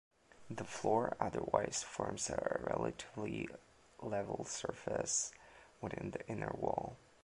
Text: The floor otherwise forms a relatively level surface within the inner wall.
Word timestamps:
The 0.49 0.63
floor 0.63 1.15
otherwise 1.19 1.83
forms 1.83 2.31
a 2.31 2.57
relatively 2.63 3.47
level 4.01 4.45
surface 4.45 5.31
within 5.79 6.09
the 6.09 6.27
inner 6.27 6.55
wall. 6.57 6.97